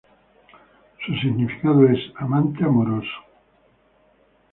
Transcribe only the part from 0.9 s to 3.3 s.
Su significado es "amante, amoroso".